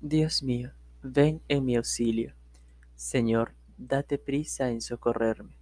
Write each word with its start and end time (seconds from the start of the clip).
Dios 0.00 0.44
mío, 0.44 0.70
ven 1.02 1.42
en 1.48 1.64
mi 1.64 1.74
auxilio. 1.74 2.32
Señor, 2.94 3.54
date 3.78 4.16
prisa 4.16 4.70
en 4.70 4.80
socorrerme. 4.80 5.56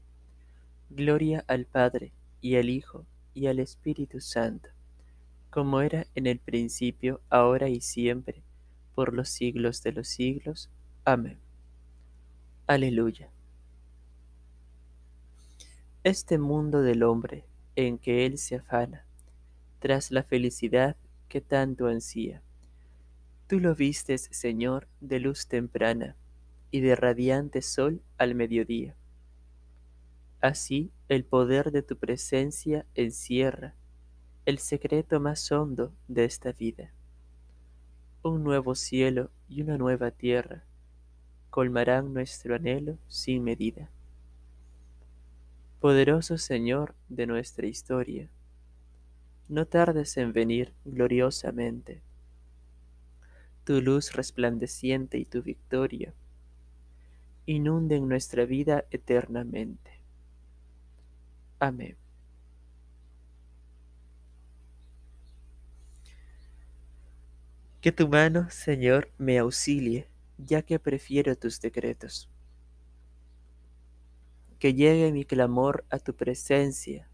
Gloria 0.90 1.42
al 1.48 1.64
Padre, 1.64 2.12
y 2.42 2.56
al 2.56 2.69
Hijo, 2.69 3.06
y 3.33 3.46
al 3.46 3.60
Espíritu 3.60 4.21
Santo, 4.21 4.69
como 5.49 5.80
era 5.80 6.06
en 6.14 6.26
el 6.26 6.38
principio, 6.38 7.22
ahora 7.30 7.71
y 7.71 7.80
siempre, 7.80 8.42
por 8.94 9.14
los 9.14 9.30
siglos 9.30 9.83
de 9.83 9.92
los 9.92 10.06
siglos. 10.06 10.68
Amén. 11.06 11.38
Aleluya. 12.66 13.30
Este 16.05 16.37
mundo 16.37 16.82
del 16.82 17.05
hombre 17.05 17.46
en 17.74 17.96
que 17.96 18.27
él 18.27 18.37
se 18.37 18.56
afana, 18.56 19.06
tras 19.78 20.10
la 20.10 20.23
felicidad 20.23 20.95
que 21.27 21.41
tanto 21.41 21.87
ansía, 21.87 22.42
Tú 23.48 23.60
lo 23.60 23.77
vistes, 23.77 24.28
Señor, 24.32 24.88
de 25.00 25.20
luz 25.20 25.46
temprana 25.46 26.16
y 26.73 26.80
de 26.80 26.96
radiante 26.96 27.62
sol 27.62 28.02
al 28.19 28.34
mediodía. 28.34 28.96
Así 30.41 30.91
el 31.09 31.24
poder 31.24 31.70
de 31.70 31.82
tu 31.82 31.96
presencia 31.96 32.86
encierra 32.96 33.74
el 34.46 34.59
secreto 34.59 35.20
más 35.20 35.52
hondo 35.52 35.92
de 36.09 36.24
esta 36.24 36.50
vida. 36.50 36.92
Un 38.22 38.42
nuevo 38.42 38.74
cielo 38.74 39.30
y 39.48 39.62
una 39.62 39.78
nueva 39.78 40.10
tierra 40.10 40.64
colmarán 41.50 42.12
nuestro 42.12 42.56
anhelo 42.56 42.98
sin 43.06 43.44
medida. 43.44 43.91
Poderoso 45.78 46.36
Señor 46.36 46.97
de 47.08 47.28
nuestra 47.28 47.69
historia, 47.69 48.28
no 49.48 49.66
tardes 49.66 50.16
en 50.16 50.33
venir 50.33 50.74
gloriosamente 50.84 52.02
tu 53.66 53.80
luz 53.80 54.12
resplandeciente 54.12 55.19
y 55.19 55.25
tu 55.25 55.42
victoria 55.42 56.14
inunden 57.47 58.09
nuestra 58.09 58.45
vida 58.45 58.84
eternamente. 58.92 59.91
Amén. 61.59 61.97
Que 67.81 67.91
tu 67.91 68.06
mano, 68.06 68.48
Señor, 68.50 69.11
me 69.19 69.37
auxilie, 69.39 70.06
ya 70.39 70.62
que 70.62 70.78
prefiero 70.78 71.34
tus 71.37 71.61
decretos. 71.61 72.31
Que 74.61 74.75
llegue 74.75 75.11
mi 75.11 75.25
clamor 75.25 75.84
a 75.91 75.98
tu 75.98 76.14
presencia, 76.14 77.09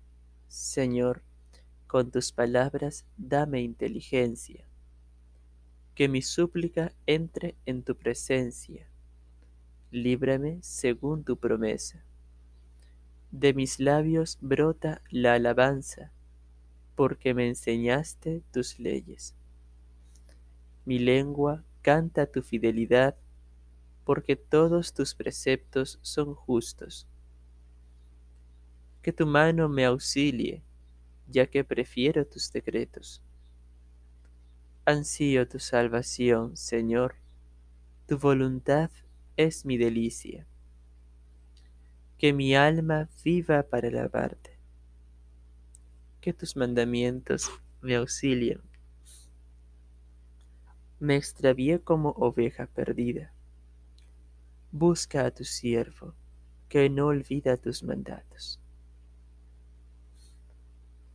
Señor, 0.49 1.23
con 1.87 2.11
tus 2.11 2.31
palabras 2.31 3.07
dame 3.17 3.63
inteligencia 3.63 4.67
que 5.95 6.09
mi 6.09 6.23
súplica 6.23 6.93
entre 7.07 7.55
en 7.67 7.83
tu 7.83 7.97
presencia. 7.97 8.89
Líbrame 9.91 10.59
según 10.63 11.23
tu 11.23 11.37
promesa. 11.37 12.03
De 13.31 13.53
mis 13.53 13.79
labios 13.79 14.39
brota 14.41 15.03
la 15.11 15.35
alabanza, 15.35 16.13
porque 16.95 17.35
me 17.35 17.49
enseñaste 17.49 18.43
tus 18.53 18.79
leyes. 18.79 19.35
Mi 20.85 20.99
lengua 20.99 21.63
canta 21.83 22.27
tu 22.27 22.43
fidelidad, 22.43 23.17
porque 24.05 24.35
todos 24.37 24.95
tus 24.95 25.15
preceptos 25.15 25.99
son 26.03 26.35
justos. 26.35 27.07
Que 29.03 29.13
tu 29.13 29.27
mano 29.27 29.69
me 29.69 29.85
auxilie, 29.85 30.63
ya 31.29 31.47
que 31.47 31.65
prefiero 31.65 32.27
tus 32.27 32.51
decretos 32.51 33.23
ansío 34.85 35.47
tu 35.49 35.59
salvación, 35.59 36.57
Señor, 36.57 37.15
tu 38.07 38.19
voluntad 38.19 38.91
es 39.37 39.65
mi 39.65 39.77
delicia. 39.77 40.47
Que 42.19 42.33
mi 42.33 42.55
alma 42.55 43.09
viva 43.25 43.63
para 43.63 43.89
alabarte. 43.89 44.59
Que 46.21 46.33
tus 46.33 46.57
mandamientos 46.57 47.51
me 47.81 47.97
auxilien. 47.97 48.61
Me 50.99 51.17
extravié 51.17 51.81
como 51.81 52.11
oveja 52.11 52.67
perdida. 52.67 53.33
Busca 54.71 55.27
a 55.27 55.31
tu 55.33 55.45
siervo, 55.45 56.15
que 56.69 56.89
no 56.89 57.07
olvida 57.07 57.57
tus 57.57 57.83
mandatos. 57.83 58.62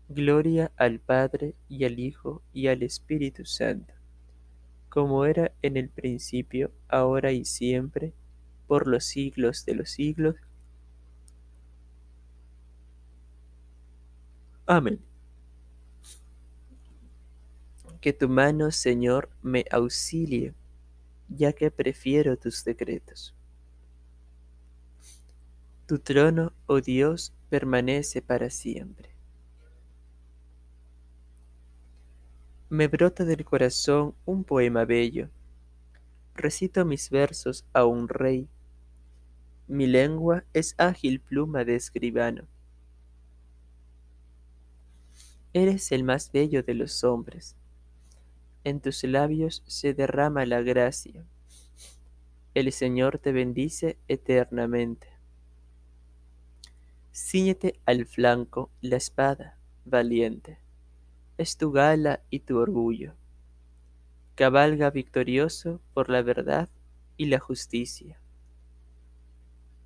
Gloria 0.09 0.71
al 0.77 0.99
Padre 0.99 1.53
y 1.67 1.83
al 1.83 1.99
Hijo 1.99 2.41
y 2.53 2.67
al 2.67 2.81
Espíritu 2.81 3.43
Santo, 3.43 3.93
como 4.89 5.25
era 5.25 5.51
en 5.61 5.75
el 5.75 5.89
principio, 5.89 6.71
ahora 6.87 7.33
y 7.33 7.43
siempre, 7.43 8.13
por 8.67 8.87
los 8.87 9.03
siglos 9.03 9.65
de 9.65 9.75
los 9.75 9.89
siglos. 9.89 10.35
Amén. 14.65 15.01
Que 17.99 18.13
tu 18.13 18.29
mano, 18.29 18.71
Señor, 18.71 19.29
me 19.41 19.65
auxilie, 19.71 20.53
ya 21.27 21.51
que 21.51 21.69
prefiero 21.69 22.37
tus 22.37 22.63
decretos. 22.63 23.35
Tu 25.85 25.99
trono, 25.99 26.53
oh 26.65 26.79
Dios, 26.79 27.33
permanece 27.49 28.21
para 28.21 28.49
siempre. 28.49 29.16
Me 32.69 32.89
brota 32.89 33.23
del 33.23 33.45
corazón 33.45 34.13
un 34.25 34.43
poema 34.43 34.83
bello. 34.83 35.29
Recito 36.35 36.83
mis 36.83 37.09
versos 37.09 37.65
a 37.71 37.85
un 37.85 38.09
rey. 38.09 38.49
Mi 39.69 39.87
lengua 39.87 40.43
es 40.51 40.75
ágil 40.77 41.21
pluma 41.21 41.63
de 41.63 41.75
escribano. 41.75 42.43
Eres 45.53 45.93
el 45.93 46.03
más 46.03 46.29
bello 46.29 46.61
de 46.61 46.73
los 46.73 47.05
hombres. 47.05 47.55
En 48.65 48.81
tus 48.81 49.01
labios 49.05 49.63
se 49.65 49.93
derrama 49.93 50.45
la 50.45 50.61
gracia. 50.61 51.23
El 52.53 52.73
Señor 52.73 53.17
te 53.17 53.31
bendice 53.31 53.97
eternamente. 54.09 55.07
Cíñete 57.13 57.79
al 57.85 58.05
flanco 58.05 58.69
la 58.81 58.97
espada, 58.97 59.57
valiente 59.85 60.66
es 61.37 61.57
tu 61.57 61.71
gala 61.71 62.21
y 62.29 62.39
tu 62.39 62.57
orgullo. 62.57 63.13
Cabalga 64.35 64.89
victorioso 64.89 65.79
por 65.93 66.09
la 66.09 66.21
verdad 66.21 66.69
y 67.15 67.27
la 67.27 67.39
justicia. 67.39 68.19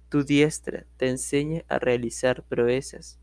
Tu 0.09 0.23
diestra 0.23 0.85
te 0.97 1.09
enseña 1.09 1.63
a 1.67 1.79
realizar 1.79 2.43
proezas. 2.43 3.19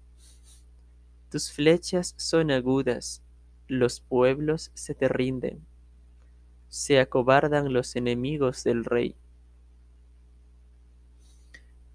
Tus 1.31 1.53
flechas 1.53 2.15
son 2.17 2.51
agudas, 2.51 3.23
los 3.67 4.01
pueblos 4.01 4.71
se 4.75 4.95
te 4.95 5.09
rinden. 5.09 5.65
Se 6.69 7.01
acobardan 7.01 7.73
los 7.73 7.97
enemigos 7.97 8.65
del 8.65 8.85
rey. 8.85 9.15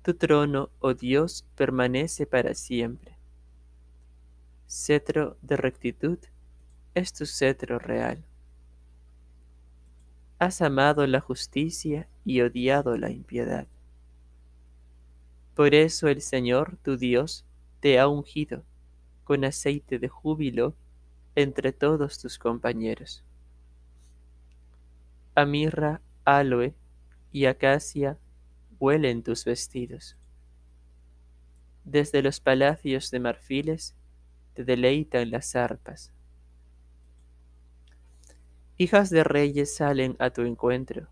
Tu 0.03 0.15
trono, 0.15 0.69
oh 0.79 0.94
Dios, 0.94 1.45
permanece 1.55 2.25
para 2.25 2.53
siempre 2.53 3.12
Cetro 4.75 5.38
de 5.44 5.56
rectitud 5.56 6.17
es 6.95 7.13
tu 7.13 7.28
cetro 7.28 7.78
real. 7.78 8.25
Has 10.39 10.63
amado 10.63 11.06
la 11.06 11.22
justicia 11.22 12.09
y 12.25 12.41
odiado 12.41 12.97
la 12.97 13.12
impiedad. 13.12 13.67
Por 15.53 15.75
eso 15.75 16.07
el 16.07 16.22
Señor 16.22 16.78
tu 16.78 16.97
Dios 16.97 17.45
te 17.81 18.00
ha 18.00 18.07
ungido 18.07 18.63
con 19.25 19.45
aceite 19.45 20.00
de 20.00 20.07
júbilo 20.07 20.73
entre 21.35 21.72
todos 21.72 22.17
tus 22.17 22.39
compañeros. 22.39 23.23
A 25.36 25.45
mirra, 25.45 26.01
aloe 26.25 26.74
y 27.31 27.45
acacia 27.45 28.18
huelen 28.80 29.21
tus 29.21 29.45
vestidos. 29.45 30.18
Desde 31.83 32.24
los 32.24 32.39
palacios 32.39 33.12
de 33.12 33.19
marfiles 33.19 33.95
te 34.53 34.63
deleitan 34.63 35.31
las 35.31 35.55
arpas. 35.55 36.13
Hijas 38.77 39.09
de 39.09 39.23
reyes 39.23 39.75
salen 39.75 40.15
a 40.19 40.31
tu 40.31 40.41
encuentro. 40.41 41.07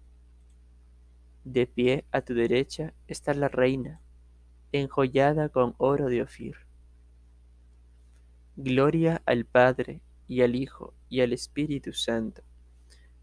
De 1.44 1.68
pie 1.68 2.06
a 2.12 2.22
tu 2.22 2.34
derecha 2.34 2.94
está 3.08 3.34
la 3.34 3.48
reina, 3.48 4.02
enjollada 4.72 5.50
con 5.50 5.76
oro 5.78 6.08
de 6.08 6.22
Ofir. 6.22 6.56
Gloria 8.56 9.22
al 9.26 9.46
Padre 9.46 10.02
y 10.28 10.42
al 10.42 10.56
Hijo 10.56 10.94
y 11.10 11.22
al 11.22 11.34
Espíritu 11.34 11.94
Santo, 11.94 12.44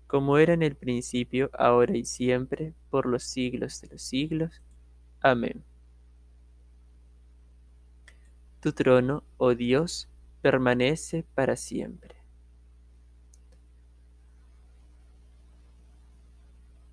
como 0.07 0.39
era 0.39 0.55
en 0.55 0.63
el 0.63 0.75
principio, 0.75 1.51
ahora 1.53 1.97
y 1.97 2.05
siempre, 2.05 2.75
por 2.91 3.07
los 3.07 3.25
siglos 3.25 3.81
de 3.81 3.89
los 3.89 4.03
siglos. 4.03 4.63
Amén. 5.21 5.65
Tu 8.61 8.73
trono, 8.73 9.23
oh 9.37 9.55
Dios, 9.55 10.09
permanece 10.43 11.25
para 11.35 11.55
siempre. 11.55 12.17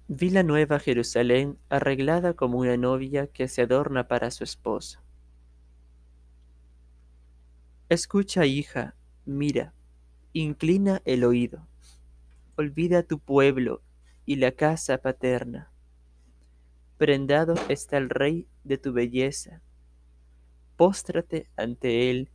Vi 0.08 0.30
la 0.30 0.44
nueva 0.44 0.80
Jerusalén 0.80 1.58
arreglada 1.70 2.36
como 2.36 2.60
una 2.60 2.78
novia 2.78 3.26
que 3.26 3.48
se 3.48 3.64
adorna 3.64 4.08
para 4.08 4.30
su 4.30 4.44
esposo. 4.44 5.00
Escucha, 7.90 8.46
hija, 8.46 8.94
mira, 9.26 9.74
inclina 10.34 11.02
el 11.06 11.24
oído. 11.24 11.68
Olvida 12.56 13.02
tu 13.02 13.18
pueblo 13.18 13.82
y 14.28 14.36
la 14.36 14.52
casa 14.52 15.00
paterna. 15.00 15.72
Prendado 16.98 17.56
está 17.70 17.98
el 17.98 18.10
rey 18.10 18.48
de 18.64 18.78
tu 18.78 18.94
belleza. 18.94 19.64
Póstrate 20.78 21.50
ante 21.56 22.10
él, 22.10 22.30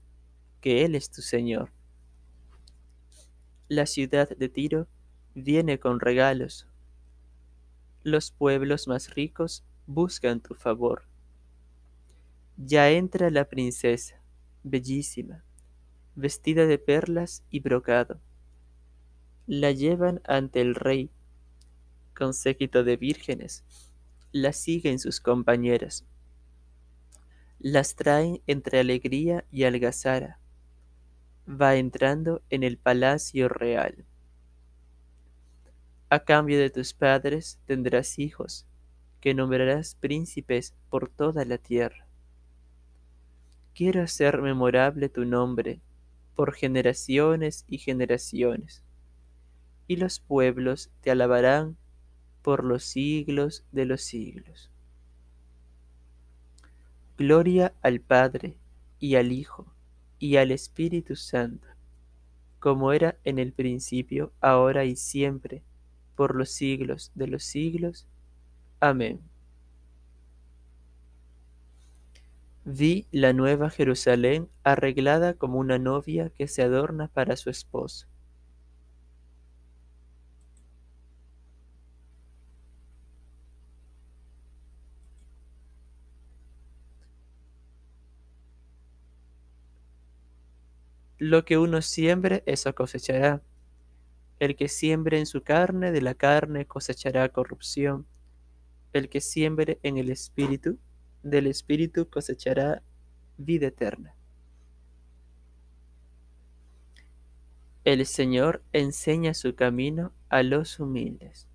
que 0.61 0.85
él 0.85 0.95
es 0.95 1.11
tu 1.11 1.23
Señor. 1.23 1.73
La 3.69 3.87
ciudad 3.87 4.29
de 4.37 4.49
Tiro 4.49 4.89
viene 5.35 5.79
con 5.79 6.01
regalos. 6.01 6.67
Los 8.03 8.31
pueblos 8.31 8.89
más 8.89 9.15
ricos 9.15 9.65
buscan 9.87 10.41
tu 10.41 10.55
favor. 10.55 11.05
Ya 12.57 12.91
entra 12.91 13.31
la 13.31 13.45
princesa 13.45 14.21
bellísima, 14.63 15.45
vestida 16.15 16.67
de 16.67 16.79
perlas 16.79 17.45
y 17.51 17.61
brocado. 17.61 18.21
La 19.47 19.73
llevan 19.73 20.21
ante 20.25 20.61
el 20.61 20.75
rey, 20.75 21.11
con 22.15 22.35
séquito 22.35 22.85
de 22.85 22.97
vírgenes, 22.97 23.65
la 24.33 24.53
siguen 24.53 24.99
sus 24.99 25.21
compañeras. 25.21 26.07
Las 27.63 27.95
traen 27.95 28.41
entre 28.47 28.81
alegría 28.81 29.45
y 29.53 29.65
algazara. 29.65 30.39
Va 31.47 31.77
entrando 31.77 32.41
en 32.49 32.63
el 32.63 32.79
palacio 32.79 33.51
real. 33.51 34.07
A 36.09 36.21
cambio 36.21 36.59
de 36.59 36.71
tus 36.71 36.95
padres 36.95 37.61
tendrás 37.67 38.19
hijos, 38.19 38.67
que 39.21 39.35
nombrarás 39.35 39.95
príncipes 39.95 40.75
por 40.89 41.11
toda 41.11 41.45
la 41.45 41.59
tierra. 41.59 42.07
Quiero 43.75 44.01
hacer 44.01 44.41
memorable 44.41 45.11
tu 45.11 45.27
nombre 45.27 45.83
por 46.35 46.55
generaciones 46.55 47.67
y 47.69 47.77
generaciones, 47.77 48.83
y 49.87 49.97
los 49.97 50.19
pueblos 50.19 50.91
te 51.03 51.11
alabarán 51.11 51.77
por 52.41 52.65
los 52.65 52.85
siglos 52.85 53.67
de 53.71 53.85
los 53.85 54.01
siglos. 54.01 54.71
Gloria 57.21 57.75
al 57.83 58.01
Padre 58.01 58.57
y 58.99 59.17
al 59.17 59.31
Hijo 59.31 59.71
y 60.19 60.37
al 60.37 60.51
Espíritu 60.51 61.17
Santo, 61.17 61.69
como 62.59 62.95
era 62.95 63.19
en 63.25 63.39
el 63.39 63.53
principio, 63.53 64.33
ahora 64.41 64.87
y 64.87 64.97
siempre, 64.97 65.63
por 66.17 66.35
los 66.35 66.49
siglos 66.49 67.13
de 67.15 67.27
los 67.27 67.45
siglos. 67.45 68.09
Amén. 68.81 69.21
Vi 72.65 73.07
la 73.11 73.35
nueva 73.35 73.69
Jerusalén 73.69 74.49
arreglada 74.65 75.35
como 75.35 75.59
una 75.59 75.79
novia 75.79 76.31
que 76.31 76.49
se 76.49 76.63
adorna 76.63 77.09
para 77.09 77.37
su 77.37 77.51
esposo. 77.51 78.07
Lo 91.21 91.45
que 91.45 91.59
uno 91.59 91.83
siembre, 91.83 92.43
eso 92.47 92.75
cosechará. 92.75 93.43
El 94.39 94.57
que 94.57 94.69
siembre 94.69 95.19
en 95.19 95.27
su 95.27 95.43
carne, 95.43 95.93
de 95.93 96.01
la 96.01 96.15
carne 96.15 96.65
cosechará 96.65 97.29
corrupción. 97.29 98.07
El 98.95 99.11
que 99.11 99.21
siembre 99.21 99.79
en 99.83 99.99
el 99.99 100.09
Espíritu, 100.09 100.79
del 101.23 101.47
Espíritu 101.47 102.09
cosechará 102.09 102.83
vida 103.37 103.67
eterna. 103.67 104.15
El 107.85 108.07
Señor 108.07 108.63
enseña 108.73 109.35
su 109.35 109.55
camino 109.55 110.15
a 110.31 110.43
los 110.43 110.81
humildes. 110.81 111.47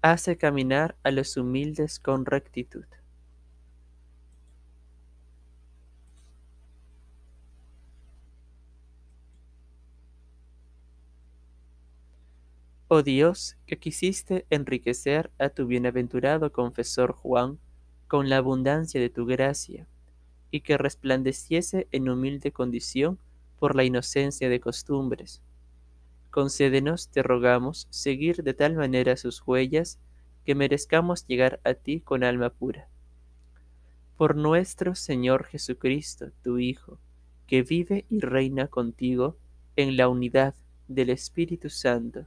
Hace 0.00 0.36
caminar 0.36 0.96
a 1.02 1.10
los 1.10 1.36
humildes 1.36 1.98
con 1.98 2.24
rectitud. 2.24 2.84
Oh 12.94 13.02
Dios, 13.02 13.56
que 13.66 13.78
quisiste 13.78 14.44
enriquecer 14.50 15.30
a 15.38 15.48
tu 15.48 15.66
bienaventurado 15.66 16.52
confesor 16.52 17.12
Juan 17.12 17.58
con 18.06 18.28
la 18.28 18.36
abundancia 18.36 19.00
de 19.00 19.08
tu 19.08 19.24
gracia, 19.24 19.88
y 20.50 20.60
que 20.60 20.76
resplandeciese 20.76 21.88
en 21.90 22.10
humilde 22.10 22.52
condición 22.52 23.18
por 23.58 23.76
la 23.76 23.84
inocencia 23.84 24.50
de 24.50 24.60
costumbres. 24.60 25.40
Concédenos, 26.30 27.08
te 27.08 27.22
rogamos, 27.22 27.86
seguir 27.88 28.42
de 28.42 28.52
tal 28.52 28.74
manera 28.74 29.16
sus 29.16 29.42
huellas, 29.46 29.98
que 30.44 30.54
merezcamos 30.54 31.26
llegar 31.26 31.60
a 31.64 31.72
ti 31.72 32.00
con 32.02 32.22
alma 32.22 32.50
pura. 32.50 32.90
Por 34.18 34.36
nuestro 34.36 34.94
Señor 34.94 35.44
Jesucristo, 35.44 36.26
tu 36.42 36.58
Hijo, 36.58 36.98
que 37.46 37.62
vive 37.62 38.04
y 38.10 38.20
reina 38.20 38.66
contigo 38.68 39.38
en 39.76 39.96
la 39.96 40.08
unidad 40.08 40.54
del 40.88 41.08
Espíritu 41.08 41.70
Santo, 41.70 42.26